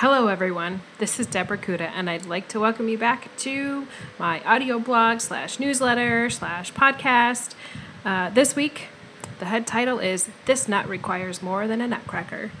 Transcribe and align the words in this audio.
Hello, 0.00 0.28
everyone. 0.28 0.82
This 0.98 1.18
is 1.18 1.26
Deborah 1.26 1.58
Kuda, 1.58 1.90
and 1.92 2.08
I'd 2.08 2.24
like 2.24 2.46
to 2.50 2.60
welcome 2.60 2.88
you 2.88 2.96
back 2.96 3.36
to 3.38 3.88
my 4.16 4.40
audio 4.44 4.78
blog 4.78 5.18
slash 5.18 5.58
newsletter 5.58 6.30
slash 6.30 6.72
podcast. 6.72 7.56
Uh, 8.04 8.30
this 8.30 8.54
week, 8.54 8.90
the 9.40 9.46
head 9.46 9.66
title 9.66 9.98
is 9.98 10.28
This 10.44 10.68
Nut 10.68 10.88
Requires 10.88 11.42
More 11.42 11.66
Than 11.66 11.80
a 11.80 11.88
Nutcracker. 11.88 12.52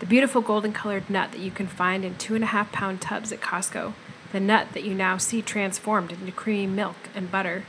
The 0.00 0.06
beautiful 0.06 0.40
golden 0.40 0.72
colored 0.72 1.10
nut 1.10 1.32
that 1.32 1.42
you 1.42 1.50
can 1.50 1.66
find 1.66 2.06
in 2.06 2.16
two 2.16 2.34
and 2.34 2.42
a 2.42 2.46
half 2.46 2.72
pound 2.72 3.02
tubs 3.02 3.32
at 3.32 3.42
Costco. 3.42 3.92
The 4.32 4.40
nut 4.40 4.68
that 4.72 4.84
you 4.84 4.94
now 4.94 5.18
see 5.18 5.42
transformed 5.42 6.10
into 6.10 6.32
creamy 6.32 6.68
milk 6.68 6.96
and 7.14 7.30
butter. 7.30 7.66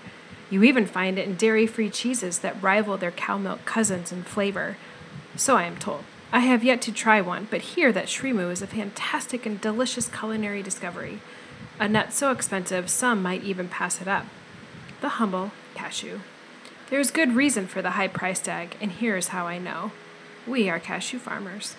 You 0.49 0.63
even 0.63 0.85
find 0.85 1.19
it 1.19 1.27
in 1.27 1.35
dairy 1.35 1.67
free 1.67 1.89
cheeses 1.89 2.39
that 2.39 2.63
rival 2.63 2.95
their 2.95 3.11
cow 3.11 3.37
milk 3.37 3.65
cousins 3.65 4.13
in 4.13 4.23
flavor. 4.23 4.77
So 5.35 5.57
I 5.57 5.63
am 5.63 5.75
told. 5.75 6.05
I 6.31 6.41
have 6.41 6.63
yet 6.63 6.81
to 6.83 6.91
try 6.91 7.21
one, 7.21 7.47
but 7.49 7.61
hear 7.61 7.91
that 7.91 8.05
ShriMu 8.05 8.51
is 8.51 8.61
a 8.61 8.67
fantastic 8.67 9.47
and 9.47 9.59
delicious 9.59 10.07
culinary 10.07 10.61
discovery. 10.61 11.19
A 11.79 11.89
nut 11.89 12.13
so 12.13 12.31
expensive 12.31 12.89
some 12.89 13.23
might 13.23 13.43
even 13.43 13.67
pass 13.67 13.99
it 13.99 14.07
up. 14.07 14.27
The 15.01 15.09
humble 15.09 15.51
cashew. 15.73 16.19
There 16.91 16.99
is 16.99 17.09
good 17.09 17.35
reason 17.35 17.65
for 17.65 17.81
the 17.81 17.91
high 17.91 18.07
price 18.07 18.39
tag, 18.39 18.77
and 18.79 18.91
here 18.91 19.17
is 19.17 19.29
how 19.29 19.47
I 19.47 19.57
know. 19.57 19.91
We 20.45 20.69
are 20.69 20.79
cashew 20.79 21.17
farmers. 21.17 21.75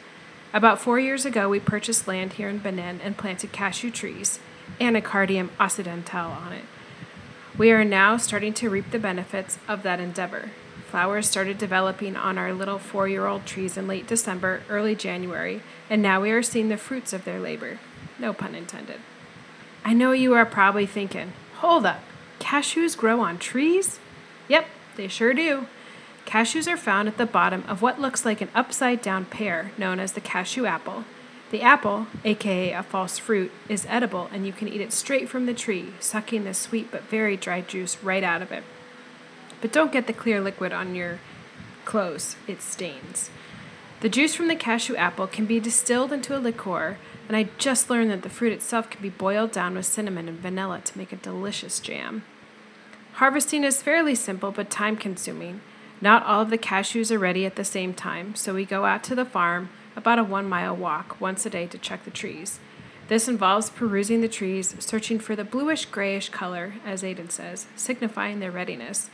About 0.52 0.80
four 0.80 0.98
years 0.98 1.24
ago, 1.24 1.48
we 1.48 1.60
purchased 1.60 2.08
land 2.08 2.32
here 2.32 2.48
in 2.48 2.58
Benin 2.58 3.00
and 3.02 3.16
planted 3.16 3.52
cashew 3.52 3.92
trees, 3.92 4.40
Anacardium 4.80 5.50
occidental, 5.60 6.32
on 6.32 6.52
it. 6.52 6.64
We 7.56 7.70
are 7.70 7.84
now 7.84 8.16
starting 8.16 8.54
to 8.54 8.70
reap 8.70 8.90
the 8.90 8.98
benefits 8.98 9.58
of 9.68 9.84
that 9.84 10.00
endeavor. 10.00 10.50
Flowers 10.90 11.28
started 11.28 11.56
developing 11.56 12.16
on 12.16 12.36
our 12.36 12.52
little 12.52 12.80
four 12.80 13.06
year 13.06 13.28
old 13.28 13.46
trees 13.46 13.76
in 13.76 13.86
late 13.86 14.08
December, 14.08 14.62
early 14.68 14.96
January, 14.96 15.62
and 15.88 16.02
now 16.02 16.20
we 16.20 16.32
are 16.32 16.42
seeing 16.42 16.68
the 16.68 16.76
fruits 16.76 17.12
of 17.12 17.24
their 17.24 17.38
labor. 17.38 17.78
No 18.18 18.32
pun 18.32 18.56
intended. 18.56 19.00
I 19.84 19.94
know 19.94 20.10
you 20.10 20.34
are 20.34 20.44
probably 20.44 20.86
thinking, 20.86 21.32
hold 21.58 21.86
up, 21.86 22.00
cashews 22.40 22.96
grow 22.96 23.20
on 23.20 23.38
trees? 23.38 24.00
Yep, 24.48 24.66
they 24.96 25.06
sure 25.06 25.32
do. 25.32 25.68
Cashews 26.26 26.66
are 26.66 26.76
found 26.76 27.06
at 27.06 27.18
the 27.18 27.26
bottom 27.26 27.62
of 27.68 27.82
what 27.82 28.00
looks 28.00 28.24
like 28.24 28.40
an 28.40 28.50
upside 28.52 29.00
down 29.00 29.26
pear 29.26 29.70
known 29.78 30.00
as 30.00 30.14
the 30.14 30.20
cashew 30.20 30.66
apple. 30.66 31.04
The 31.52 31.62
apple, 31.62 32.08
aka 32.24 32.72
a 32.72 32.82
false 32.82 33.16
fruit, 33.16 33.52
is 33.68 33.86
edible 33.88 34.28
and 34.32 34.44
you 34.44 34.52
can 34.52 34.66
eat 34.66 34.80
it 34.80 34.92
straight 34.92 35.28
from 35.28 35.46
the 35.46 35.54
tree, 35.54 35.90
sucking 36.00 36.42
the 36.42 36.52
sweet 36.52 36.90
but 36.90 37.04
very 37.04 37.36
dry 37.36 37.60
juice 37.60 38.02
right 38.02 38.24
out 38.24 38.42
of 38.42 38.50
it. 38.50 38.64
But 39.60 39.72
don't 39.72 39.92
get 39.92 40.06
the 40.06 40.12
clear 40.12 40.40
liquid 40.40 40.72
on 40.72 40.94
your 40.94 41.18
clothes, 41.84 42.36
it 42.46 42.62
stains. 42.62 43.30
The 44.00 44.08
juice 44.08 44.34
from 44.34 44.48
the 44.48 44.56
cashew 44.56 44.96
apple 44.96 45.26
can 45.26 45.44
be 45.44 45.60
distilled 45.60 46.12
into 46.12 46.36
a 46.36 46.40
liqueur, 46.40 46.96
and 47.28 47.36
I 47.36 47.50
just 47.58 47.90
learned 47.90 48.10
that 48.10 48.22
the 48.22 48.30
fruit 48.30 48.52
itself 48.52 48.88
can 48.88 49.02
be 49.02 49.10
boiled 49.10 49.52
down 49.52 49.74
with 49.74 49.86
cinnamon 49.86 50.28
and 50.28 50.38
vanilla 50.38 50.80
to 50.84 50.98
make 50.98 51.12
a 51.12 51.16
delicious 51.16 51.80
jam. 51.80 52.24
Harvesting 53.14 53.62
is 53.62 53.82
fairly 53.82 54.14
simple 54.14 54.50
but 54.50 54.70
time 54.70 54.96
consuming. 54.96 55.60
Not 56.00 56.24
all 56.24 56.40
of 56.40 56.48
the 56.48 56.56
cashews 56.56 57.10
are 57.10 57.18
ready 57.18 57.44
at 57.44 57.56
the 57.56 57.64
same 57.64 57.92
time, 57.92 58.34
so 58.34 58.54
we 58.54 58.64
go 58.64 58.86
out 58.86 59.04
to 59.04 59.14
the 59.14 59.26
farm, 59.26 59.68
about 59.94 60.18
a 60.18 60.24
one 60.24 60.48
mile 60.48 60.74
walk, 60.74 61.20
once 61.20 61.44
a 61.44 61.50
day 61.50 61.66
to 61.66 61.76
check 61.76 62.04
the 62.04 62.10
trees. 62.10 62.58
This 63.08 63.28
involves 63.28 63.68
perusing 63.68 64.22
the 64.22 64.28
trees, 64.28 64.74
searching 64.78 65.18
for 65.18 65.36
the 65.36 65.44
bluish 65.44 65.84
grayish 65.84 66.30
color, 66.30 66.74
as 66.86 67.02
Aiden 67.02 67.30
says, 67.30 67.66
signifying 67.76 68.40
their 68.40 68.52
readiness. 68.52 69.10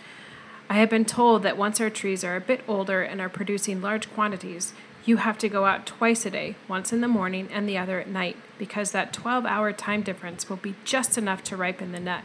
I 0.69 0.75
have 0.75 0.91
been 0.91 1.05
told 1.05 1.43
that 1.45 1.57
once 1.57 1.81
our 1.81 1.91
trees 1.91 2.25
are 2.25 2.35
a 2.35 2.41
bit 2.41 2.63
older 2.67 3.03
and 3.03 3.21
are 3.21 3.29
producing 3.29 3.81
large 3.81 4.13
quantities, 4.13 4.73
you 5.05 5.19
have 5.19 5.39
to 5.39 5.49
go 5.49 5.65
out 5.65 5.87
twice 5.87 6.27
a 6.27 6.31
day, 6.31 6.57
once 6.67 6.93
in 6.93 7.01
the 7.01 7.09
morning 7.09 7.49
and 7.53 7.69
the 7.69 7.79
other 7.79 8.01
at 8.01 8.09
night, 8.09 8.37
because 8.59 8.91
that 8.91 9.13
12 9.13 9.47
hour 9.47 9.73
time 9.73 10.03
difference 10.03 10.51
will 10.51 10.57
be 10.57 10.75
just 10.85 11.17
enough 11.17 11.45
to 11.45 11.57
ripen 11.57 11.93
the 11.93 12.01
nut. 12.01 12.23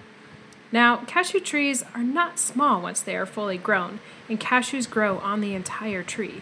Now, 0.72 0.98
cashew 1.06 1.42
trees 1.42 1.84
are 1.94 2.04
not 2.04 2.40
small 2.40 2.82
once 2.82 3.02
they 3.02 3.16
are 3.16 3.28
fully 3.28 3.58
grown, 3.58 4.00
and 4.28 4.40
cashews 4.40 4.90
grow 4.90 5.20
on 5.20 5.42
the 5.42 5.54
entire 5.54 6.02
tree. 6.02 6.42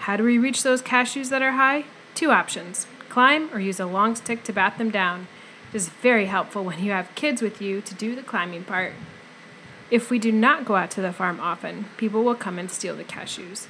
How 0.00 0.16
do 0.16 0.24
we 0.24 0.36
reach 0.36 0.62
those 0.62 0.82
cashews 0.82 1.30
that 1.30 1.42
are 1.42 1.52
high? 1.52 1.84
Two 2.14 2.30
options 2.30 2.86
climb 3.08 3.52
or 3.52 3.58
use 3.58 3.80
a 3.80 3.86
long 3.86 4.14
stick 4.14 4.44
to 4.44 4.52
bat 4.52 4.78
them 4.78 4.90
down. 4.90 5.26
It 5.72 5.76
is 5.76 5.88
very 5.88 6.26
helpful 6.26 6.64
when 6.64 6.82
you 6.82 6.92
have 6.92 7.14
kids 7.14 7.42
with 7.42 7.60
you 7.60 7.80
to 7.80 7.94
do 7.94 8.14
the 8.14 8.22
climbing 8.22 8.64
part. 8.64 8.92
If 9.90 10.08
we 10.08 10.20
do 10.20 10.30
not 10.30 10.64
go 10.64 10.76
out 10.76 10.90
to 10.92 11.00
the 11.00 11.12
farm 11.12 11.40
often, 11.40 11.86
people 11.96 12.22
will 12.22 12.36
come 12.36 12.58
and 12.58 12.70
steal 12.70 12.94
the 12.94 13.02
cashews. 13.02 13.66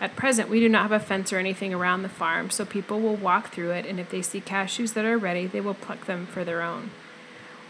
At 0.00 0.14
present, 0.14 0.48
we 0.48 0.60
do 0.60 0.68
not 0.68 0.82
have 0.82 0.92
a 0.92 1.00
fence 1.04 1.32
or 1.32 1.38
anything 1.38 1.74
around 1.74 2.02
the 2.02 2.08
farm, 2.08 2.50
so 2.50 2.64
people 2.64 3.00
will 3.00 3.16
walk 3.16 3.52
through 3.52 3.70
it, 3.70 3.84
and 3.84 3.98
if 3.98 4.10
they 4.10 4.22
see 4.22 4.40
cashews 4.40 4.94
that 4.94 5.04
are 5.04 5.18
ready, 5.18 5.46
they 5.46 5.60
will 5.60 5.74
pluck 5.74 6.06
them 6.06 6.26
for 6.26 6.44
their 6.44 6.62
own. 6.62 6.90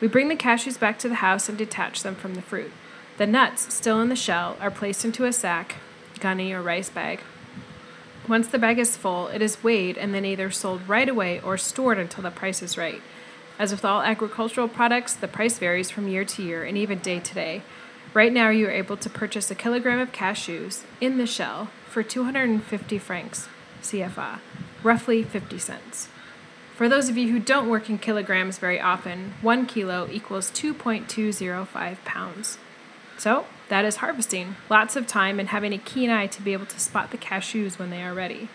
We 0.01 0.09
bring 0.09 0.29
the 0.29 0.37
cashews 0.37 0.79
back 0.79 0.99
to 0.99 1.09
the 1.09 1.17
house 1.17 1.49
and 1.49 1.57
detach 1.57 2.03
them 2.03 2.15
from 2.15 2.35
the 2.35 2.43
fruit. 2.43 2.73
The 3.17 3.27
nuts, 3.27 3.73
still 3.73 4.01
in 4.01 4.11
the 4.11 4.17
shell, 4.17 4.57
are 4.61 4.71
placed 4.71 5.05
into 5.05 5.25
a 5.25 5.33
sack, 5.33 5.77
gunny, 6.21 6.53
or 6.53 6.61
rice 6.61 6.91
bag. 6.91 7.21
Once 8.29 8.49
the 8.49 8.59
bag 8.59 8.79
is 8.79 8.97
full, 8.97 9.29
it 9.29 9.41
is 9.41 9.63
weighed 9.63 9.97
and 9.97 10.13
then 10.13 10.25
either 10.25 10.51
sold 10.51 10.87
right 10.89 11.09
away 11.09 11.41
or 11.41 11.57
stored 11.57 11.99
until 11.99 12.23
the 12.23 12.31
price 12.31 12.63
is 12.63 12.77
right. 12.77 13.01
As 13.59 13.71
with 13.71 13.85
all 13.85 14.03
agricultural 14.03 14.69
products, 14.69 15.15
the 15.15 15.29
price 15.29 15.59
varies 15.59 15.91
from 15.91 16.09
year 16.09 16.25
to 16.25 16.43
year 16.43 16.65
and 16.65 16.77
even 16.77 16.99
day 16.99 17.21
to 17.21 17.35
day. 17.35 17.63
Right 18.15 18.33
now, 18.33 18.51
you 18.51 18.69
are 18.69 18.71
able 18.71 18.97
to 18.99 19.11
purchase 19.11 19.51
a 19.51 19.57
kilogram 19.57 19.99
of 19.99 20.13
cashews 20.13 20.85
in 21.01 21.19
the 21.19 21.27
shell 21.27 21.71
for 21.91 22.05
250 22.05 22.97
francs 22.99 23.49
CFA, 23.83 24.39
roughly 24.85 25.25
50 25.25 25.59
cents. 25.59 26.09
For 26.77 26.89
those 26.89 27.09
of 27.09 27.17
you 27.17 27.33
who 27.33 27.41
don't 27.41 27.69
work 27.69 27.91
in 27.91 27.99
kilograms 27.99 28.59
very 28.59 28.81
often, 28.81 29.35
one 29.43 29.67
kilo 29.67 30.09
equals 30.09 30.53
2.205 30.53 32.05
pounds. 32.05 32.59
So, 33.19 33.47
that 33.69 33.85
is 33.85 33.97
harvesting. 33.97 34.55
Lots 34.71 34.95
of 34.95 35.09
time 35.09 35.41
and 35.41 35.49
having 35.49 35.73
a 35.73 35.79
keen 35.79 36.09
eye 36.09 36.29
to 36.29 36.43
be 36.43 36.53
able 36.53 36.67
to 36.67 36.79
spot 36.79 37.11
the 37.11 37.19
cashews 37.19 37.81
when 37.81 37.91
they 37.91 38.03
are 38.03 38.15
ready. 38.15 38.49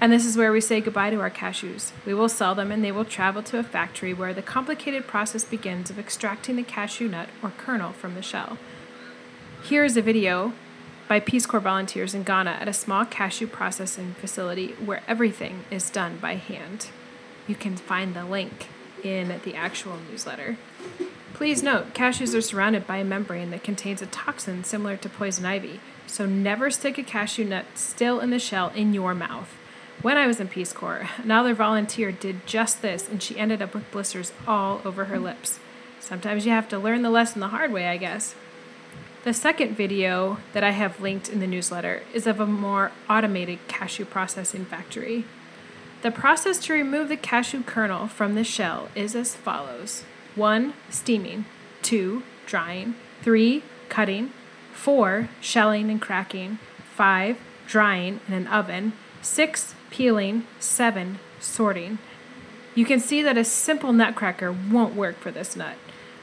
And 0.00 0.12
this 0.12 0.26
is 0.26 0.36
where 0.36 0.52
we 0.52 0.60
say 0.60 0.80
goodbye 0.80 1.10
to 1.10 1.20
our 1.20 1.30
cashews. 1.30 1.90
We 2.04 2.14
will 2.14 2.28
sell 2.28 2.54
them 2.54 2.70
and 2.70 2.84
they 2.84 2.92
will 2.92 3.04
travel 3.04 3.42
to 3.44 3.58
a 3.58 3.64
factory 3.64 4.14
where 4.14 4.34
the 4.34 4.42
complicated 4.42 5.08
process 5.08 5.42
begins 5.42 5.90
of 5.90 5.98
extracting 5.98 6.54
the 6.54 6.62
cashew 6.62 7.08
nut 7.08 7.30
or 7.42 7.50
kernel 7.56 7.92
from 7.92 8.14
the 8.14 8.22
shell. 8.22 8.58
Here 9.68 9.84
is 9.84 9.96
a 9.96 10.02
video 10.02 10.52
by 11.08 11.18
Peace 11.18 11.44
Corps 11.44 11.58
volunteers 11.58 12.14
in 12.14 12.22
Ghana 12.22 12.58
at 12.60 12.68
a 12.68 12.72
small 12.72 13.04
cashew 13.04 13.48
processing 13.48 14.14
facility 14.20 14.68
where 14.74 15.02
everything 15.08 15.64
is 15.72 15.90
done 15.90 16.18
by 16.18 16.36
hand. 16.36 16.86
You 17.48 17.56
can 17.56 17.76
find 17.76 18.14
the 18.14 18.24
link 18.24 18.68
in 19.02 19.40
the 19.44 19.56
actual 19.56 19.96
newsletter. 20.08 20.56
Please 21.34 21.64
note, 21.64 21.94
cashews 21.94 22.32
are 22.32 22.42
surrounded 22.42 22.86
by 22.86 22.98
a 22.98 23.04
membrane 23.04 23.50
that 23.50 23.64
contains 23.64 24.00
a 24.00 24.06
toxin 24.06 24.62
similar 24.62 24.96
to 24.98 25.08
poison 25.08 25.44
ivy, 25.44 25.80
so 26.06 26.26
never 26.26 26.70
stick 26.70 26.96
a 26.96 27.02
cashew 27.02 27.44
nut 27.44 27.64
still 27.74 28.20
in 28.20 28.30
the 28.30 28.38
shell 28.38 28.68
in 28.68 28.94
your 28.94 29.16
mouth. 29.16 29.52
When 30.00 30.16
I 30.16 30.28
was 30.28 30.38
in 30.38 30.46
Peace 30.46 30.72
Corps, 30.72 31.08
another 31.18 31.54
volunteer 31.54 32.12
did 32.12 32.46
just 32.46 32.82
this 32.82 33.08
and 33.08 33.20
she 33.20 33.36
ended 33.36 33.60
up 33.60 33.74
with 33.74 33.90
blisters 33.90 34.30
all 34.46 34.80
over 34.84 35.06
her 35.06 35.18
lips. 35.18 35.58
Sometimes 35.98 36.46
you 36.46 36.52
have 36.52 36.68
to 36.68 36.78
learn 36.78 37.02
the 37.02 37.10
lesson 37.10 37.40
the 37.40 37.48
hard 37.48 37.72
way, 37.72 37.88
I 37.88 37.96
guess. 37.96 38.36
The 39.26 39.34
second 39.34 39.76
video 39.76 40.38
that 40.52 40.62
I 40.62 40.70
have 40.70 41.00
linked 41.00 41.28
in 41.28 41.40
the 41.40 41.48
newsletter 41.48 42.04
is 42.14 42.28
of 42.28 42.38
a 42.38 42.46
more 42.46 42.92
automated 43.10 43.58
cashew 43.66 44.04
processing 44.04 44.64
factory. 44.64 45.24
The 46.02 46.12
process 46.12 46.58
to 46.58 46.72
remove 46.72 47.08
the 47.08 47.16
cashew 47.16 47.64
kernel 47.64 48.06
from 48.06 48.36
the 48.36 48.44
shell 48.44 48.88
is 48.94 49.16
as 49.16 49.34
follows 49.34 50.04
1. 50.36 50.74
Steaming, 50.90 51.44
2. 51.82 52.22
Drying, 52.46 52.94
3. 53.22 53.64
Cutting, 53.88 54.30
4. 54.72 55.28
Shelling 55.40 55.90
and 55.90 56.00
cracking, 56.00 56.60
5. 56.94 57.36
Drying 57.66 58.20
in 58.28 58.34
an 58.34 58.46
oven, 58.46 58.92
6. 59.22 59.74
Peeling, 59.90 60.46
7. 60.60 61.18
Sorting. 61.40 61.98
You 62.76 62.84
can 62.84 63.00
see 63.00 63.22
that 63.22 63.36
a 63.36 63.42
simple 63.42 63.92
nutcracker 63.92 64.52
won't 64.52 64.94
work 64.94 65.18
for 65.18 65.32
this 65.32 65.56
nut. 65.56 65.74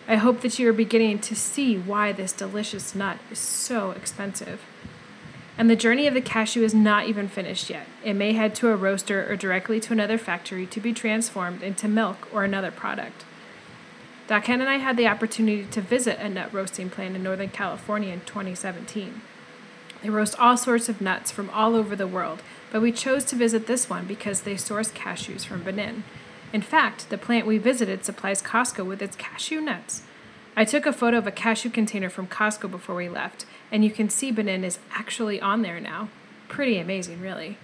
I 0.08 0.18
hope 0.18 0.42
that 0.42 0.60
you 0.60 0.70
are 0.70 0.74
beginning 0.74 1.20
to 1.20 1.36
see 1.36 1.78
why 1.78 2.12
this 2.12 2.34
delicious 2.34 2.94
nut 2.94 3.20
is 3.32 3.40
so 3.40 3.92
expensive. 3.92 4.62
And 5.58 5.70
the 5.70 5.76
journey 5.76 6.08
of 6.08 6.14
the 6.14 6.22
cashew 6.22 6.64
is 6.64 6.74
not 6.74 7.08
even 7.08 7.28
finished 7.28 7.70
yet. 7.70 7.88
It 8.04 8.16
may 8.16 8.34
head 8.34 8.54
to 8.56 8.70
a 8.70 8.76
roaster 8.76 9.32
or 9.32 9.38
directly 9.38 9.80
to 9.82 9.94
another 9.94 10.18
factory 10.18 10.66
to 10.66 10.82
be 10.82 10.94
transformed 10.94 11.62
into 11.62 11.88
milk 11.88 12.28
or 12.34 12.44
another 12.44 12.72
product. 12.72 13.24
Daken 14.28 14.60
and 14.60 14.70
I 14.70 14.78
had 14.78 14.98
the 14.98 15.08
opportunity 15.08 15.66
to 15.66 15.82
visit 15.82 16.20
a 16.20 16.28
nut 16.28 16.54
roasting 16.54 16.90
plant 16.90 17.16
in 17.16 17.24
Northern 17.24 17.50
California 17.50 18.12
in 18.12 18.22
2017. 18.22 19.22
They 20.02 20.10
roast 20.10 20.38
all 20.38 20.58
sorts 20.58 20.90
of 20.90 21.02
nuts 21.02 21.32
from 21.32 21.50
all 21.52 21.76
over 21.76 21.96
the 21.96 22.08
world, 22.08 22.42
but 22.72 22.82
we 22.82 22.92
chose 22.92 23.24
to 23.26 23.38
visit 23.38 23.68
this 23.68 23.90
one 23.90 24.06
because 24.06 24.42
they 24.42 24.58
source 24.58 24.92
cashews 24.92 25.46
from 25.46 25.64
Benin. 25.64 26.04
In 26.54 26.62
fact, 26.62 27.10
the 27.10 27.18
plant 27.18 27.48
we 27.48 27.58
visited 27.58 28.06
supplies 28.06 28.44
Costco 28.44 28.86
with 28.86 29.02
its 29.02 29.16
cashew 29.16 29.60
nuts. 29.60 30.04
I 30.56 30.66
took 30.66 30.86
a 30.86 30.94
photo 30.94 31.18
of 31.18 31.26
a 31.26 31.32
cashew 31.32 31.72
container 31.72 32.12
from 32.12 32.28
Costco 32.28 32.70
before 32.70 32.94
we 32.94 33.10
left, 33.10 33.48
and 33.72 33.84
you 33.84 33.90
can 33.90 34.08
see 34.08 34.32
Benin 34.32 34.64
is 34.64 34.78
actually 34.92 35.42
on 35.42 35.64
there 35.64 35.80
now. 35.80 36.10
Pretty 36.50 36.78
amazing, 36.78 37.20
really. 37.20 37.58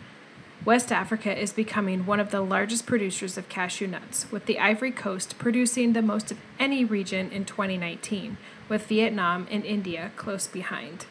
West 0.66 0.92
Africa 0.92 1.40
is 1.40 1.54
becoming 1.54 2.08
one 2.08 2.20
of 2.20 2.32
the 2.32 2.42
largest 2.42 2.88
producers 2.88 3.38
of 3.38 3.48
cashew 3.48 3.86
nuts, 3.86 4.26
with 4.32 4.48
the 4.48 4.58
Ivory 4.58 4.92
Coast 4.92 5.38
producing 5.38 5.94
the 5.94 6.02
most 6.02 6.32
of 6.32 6.40
any 6.60 6.84
region 6.84 7.32
in 7.32 7.46
2019, 7.46 8.38
with 8.68 8.88
Vietnam 8.88 9.48
and 9.52 9.64
India 9.64 10.12
close 10.16 10.48
behind. 10.48 11.06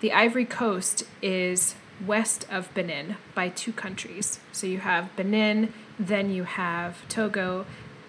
The 0.00 0.12
Ivory 0.12 0.46
Coast 0.46 1.04
is 1.20 1.74
west 2.04 2.46
of 2.50 2.72
Benin 2.74 3.16
by 3.34 3.48
two 3.48 3.72
countries. 3.72 4.40
So 4.52 4.66
you 4.66 4.78
have 4.78 5.14
Benin, 5.16 5.72
then 5.98 6.30
you 6.30 6.44
have 6.44 7.08
Togo, 7.08 7.66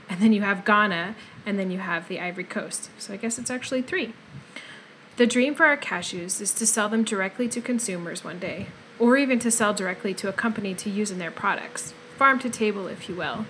and 0.10 0.22
then 0.22 0.34
you 0.34 0.42
have 0.42 0.66
Ghana, 0.66 1.16
and 1.46 1.60
then 1.60 1.72
you 1.72 1.80
have 1.80 2.08
the 2.08 2.20
Ivory 2.20 2.44
Coast. 2.44 2.90
So 2.98 3.14
I 3.14 3.18
guess 3.18 3.38
it's 3.38 3.52
actually 3.52 3.82
three. 3.82 4.14
The 5.18 5.28
dream 5.28 5.56
for 5.56 5.66
our 5.66 5.78
cashews 5.78 6.40
is 6.42 6.54
to 6.54 6.68
sell 6.68 6.90
them 6.90 7.04
directly 7.04 7.48
to 7.50 7.62
consumers 7.62 8.24
one 8.24 8.40
day, 8.40 8.68
or 9.00 9.18
even 9.18 9.40
to 9.40 9.52
sell 9.52 9.74
directly 9.74 10.14
to 10.16 10.30
a 10.30 10.34
company 10.34 10.76
to 10.76 10.90
use 10.90 11.12
in 11.12 11.20
their 11.20 11.32
products, 11.32 11.94
farm 12.18 12.40
to 12.40 12.50
table, 12.50 12.88
if 12.88 13.10
you 13.10 13.16
will. 13.16 13.46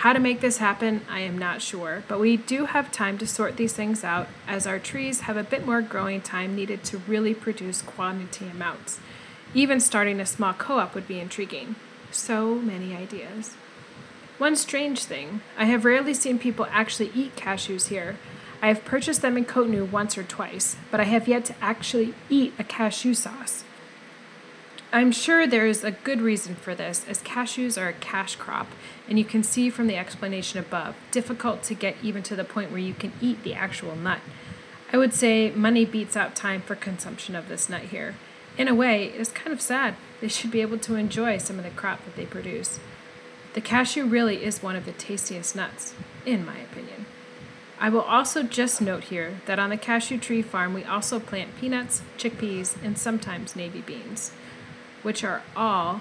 How 0.00 0.12
to 0.12 0.20
make 0.20 0.42
this 0.42 0.58
happen, 0.58 1.00
I 1.08 1.20
am 1.20 1.38
not 1.38 1.62
sure, 1.62 2.04
but 2.06 2.20
we 2.20 2.36
do 2.36 2.66
have 2.66 2.92
time 2.92 3.16
to 3.16 3.26
sort 3.26 3.56
these 3.56 3.72
things 3.72 4.04
out 4.04 4.28
as 4.46 4.66
our 4.66 4.78
trees 4.78 5.20
have 5.20 5.38
a 5.38 5.42
bit 5.42 5.64
more 5.64 5.80
growing 5.80 6.20
time 6.20 6.54
needed 6.54 6.84
to 6.84 6.98
really 6.98 7.32
produce 7.32 7.80
quantity 7.80 8.46
amounts. 8.46 9.00
Even 9.56 9.80
starting 9.80 10.20
a 10.20 10.26
small 10.26 10.52
co 10.52 10.80
op 10.80 10.94
would 10.94 11.08
be 11.08 11.18
intriguing. 11.18 11.76
So 12.10 12.56
many 12.56 12.94
ideas. 12.94 13.54
One 14.36 14.54
strange 14.54 15.04
thing 15.04 15.40
I 15.56 15.64
have 15.64 15.86
rarely 15.86 16.12
seen 16.12 16.38
people 16.38 16.66
actually 16.70 17.10
eat 17.14 17.36
cashews 17.36 17.88
here. 17.88 18.16
I 18.60 18.68
have 18.68 18.84
purchased 18.84 19.22
them 19.22 19.38
in 19.38 19.46
Cotonou 19.46 19.90
once 19.90 20.18
or 20.18 20.24
twice, 20.24 20.76
but 20.90 21.00
I 21.00 21.04
have 21.04 21.26
yet 21.26 21.46
to 21.46 21.54
actually 21.62 22.12
eat 22.28 22.52
a 22.58 22.64
cashew 22.64 23.14
sauce. 23.14 23.64
I'm 24.92 25.10
sure 25.10 25.46
there 25.46 25.66
is 25.66 25.82
a 25.82 25.90
good 25.90 26.20
reason 26.20 26.54
for 26.54 26.74
this, 26.74 27.06
as 27.08 27.22
cashews 27.22 27.80
are 27.80 27.88
a 27.88 27.94
cash 27.94 28.36
crop, 28.36 28.68
and 29.08 29.18
you 29.18 29.24
can 29.24 29.42
see 29.42 29.70
from 29.70 29.86
the 29.86 29.96
explanation 29.96 30.60
above, 30.60 30.96
difficult 31.10 31.62
to 31.64 31.74
get 31.74 31.96
even 32.02 32.22
to 32.24 32.36
the 32.36 32.44
point 32.44 32.70
where 32.70 32.80
you 32.80 32.92
can 32.92 33.12
eat 33.22 33.42
the 33.42 33.54
actual 33.54 33.96
nut. 33.96 34.20
I 34.92 34.98
would 34.98 35.14
say 35.14 35.50
money 35.50 35.86
beats 35.86 36.14
out 36.14 36.36
time 36.36 36.60
for 36.60 36.74
consumption 36.74 37.34
of 37.34 37.48
this 37.48 37.70
nut 37.70 37.84
here. 37.84 38.16
In 38.58 38.68
a 38.68 38.74
way, 38.74 39.04
it 39.04 39.20
is 39.20 39.30
kind 39.30 39.52
of 39.52 39.60
sad. 39.60 39.96
They 40.20 40.28
should 40.28 40.50
be 40.50 40.62
able 40.62 40.78
to 40.78 40.94
enjoy 40.94 41.38
some 41.38 41.58
of 41.58 41.64
the 41.64 41.70
crop 41.70 42.04
that 42.04 42.16
they 42.16 42.26
produce. 42.26 42.80
The 43.54 43.60
cashew 43.60 44.06
really 44.06 44.44
is 44.44 44.62
one 44.62 44.76
of 44.76 44.84
the 44.84 44.92
tastiest 44.92 45.56
nuts, 45.56 45.94
in 46.24 46.44
my 46.44 46.58
opinion. 46.58 47.06
I 47.78 47.90
will 47.90 48.02
also 48.02 48.42
just 48.42 48.80
note 48.80 49.04
here 49.04 49.40
that 49.46 49.58
on 49.58 49.70
the 49.70 49.76
cashew 49.76 50.18
tree 50.18 50.42
farm 50.42 50.72
we 50.72 50.84
also 50.84 51.20
plant 51.20 51.56
peanuts, 51.60 52.02
chickpeas, 52.16 52.76
and 52.82 52.98
sometimes 52.98 53.56
navy 53.56 53.82
beans 53.82 54.32
which 55.06 55.22
are 55.22 55.40
all 55.54 56.00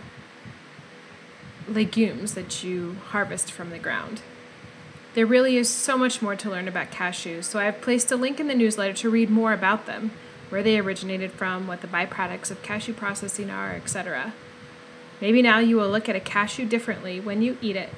legumes 1.67 2.33
that 2.33 2.63
you 2.63 2.97
harvest 3.09 3.51
from 3.51 3.69
the 3.69 3.77
ground. 3.77 4.21
There 5.13 5.27
really 5.27 5.57
is 5.57 5.69
so 5.69 5.95
much 5.95 6.23
more 6.23 6.35
to 6.35 6.49
learn 6.49 6.67
about 6.67 6.89
cashews, 6.89 7.43
so 7.43 7.59
I 7.59 7.65
have 7.65 7.81
placed 7.81 8.11
a 8.11 8.15
link 8.15 8.39
in 8.39 8.47
the 8.47 8.55
newsletter 8.55 8.93
to 8.93 9.09
read 9.11 9.29
more 9.29 9.53
about 9.53 9.85
them, 9.85 10.09
where 10.49 10.63
they 10.63 10.77
originated 10.79 11.31
from, 11.31 11.67
what 11.67 11.81
the 11.81 11.87
byproducts 11.87 12.51
of 12.51 12.61
cashew 12.61 12.93
processing 12.93 13.49
are, 13.49 13.71
etc. 13.71 14.33
Maybe 15.21 15.41
now 15.41 15.59
you 15.59 15.77
will 15.77 15.89
look 15.89 16.09
at 16.09 16.15
a 16.15 16.19
cashew 16.19 16.65
differently 16.65 17.19
when 17.19 17.41
you 17.41 17.57
eat 17.61 17.75
it. 17.75 17.89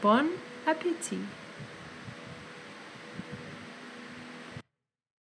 Bon 0.00 0.38
appetit! 0.66 1.18